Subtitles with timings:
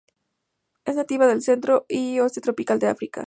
[0.83, 3.19] Es nativa del centro y oeste tropical de África.